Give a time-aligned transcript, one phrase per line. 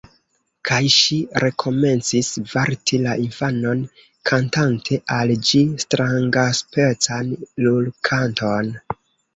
[0.67, 3.85] Kaj ŝi rekomencis varti la infanon,
[4.31, 7.35] kantante al ĝi strangaspecan
[7.69, 8.77] lulkanton